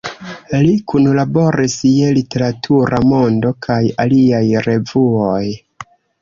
[0.67, 5.45] Li Kunlaboris je "Literatura Mondo" kaj aliaj revuoj.